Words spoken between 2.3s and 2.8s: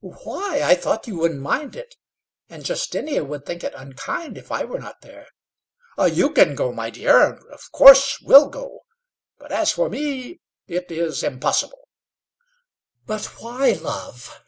And